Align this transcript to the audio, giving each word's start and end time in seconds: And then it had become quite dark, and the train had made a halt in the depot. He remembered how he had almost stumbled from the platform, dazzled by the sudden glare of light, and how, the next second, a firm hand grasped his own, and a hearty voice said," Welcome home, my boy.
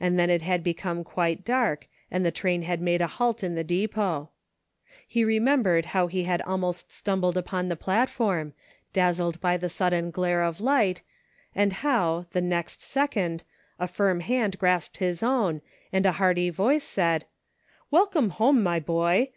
And 0.00 0.18
then 0.18 0.30
it 0.30 0.40
had 0.40 0.64
become 0.64 1.04
quite 1.04 1.44
dark, 1.44 1.86
and 2.10 2.24
the 2.24 2.30
train 2.30 2.62
had 2.62 2.80
made 2.80 3.02
a 3.02 3.06
halt 3.06 3.44
in 3.44 3.54
the 3.54 3.62
depot. 3.62 4.30
He 5.06 5.24
remembered 5.24 5.84
how 5.92 6.06
he 6.06 6.24
had 6.24 6.40
almost 6.46 6.90
stumbled 6.90 7.36
from 7.46 7.68
the 7.68 7.76
platform, 7.76 8.54
dazzled 8.94 9.38
by 9.42 9.58
the 9.58 9.68
sudden 9.68 10.10
glare 10.10 10.42
of 10.42 10.62
light, 10.62 11.02
and 11.54 11.70
how, 11.74 12.24
the 12.32 12.40
next 12.40 12.80
second, 12.80 13.44
a 13.78 13.86
firm 13.86 14.20
hand 14.20 14.58
grasped 14.58 14.96
his 14.96 15.22
own, 15.22 15.60
and 15.92 16.06
a 16.06 16.12
hearty 16.12 16.48
voice 16.48 16.82
said," 16.84 17.26
Welcome 17.90 18.30
home, 18.30 18.62
my 18.62 18.80
boy. 18.80 19.28